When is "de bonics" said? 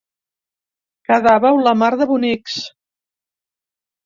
2.01-2.57